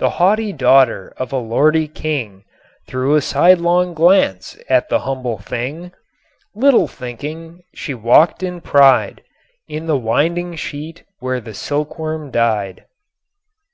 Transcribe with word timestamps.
The 0.00 0.10
haughty 0.20 0.52
daughter 0.52 1.14
of 1.16 1.32
a 1.32 1.38
lordly 1.38 1.88
king 1.88 2.44
Threw 2.86 3.14
a 3.14 3.22
sidelong 3.22 3.94
glance 3.94 4.58
at 4.68 4.90
the 4.90 4.98
humble 4.98 5.38
thing, 5.38 5.92
Little 6.54 6.86
thinking 6.86 7.62
she 7.74 7.94
walked 7.94 8.42
in 8.42 8.60
pride 8.60 9.22
In 9.68 9.86
the 9.86 9.96
winding 9.96 10.56
sheet 10.56 11.04
where 11.20 11.40
the 11.40 11.54
silkworm 11.54 12.30
died. 12.30 12.84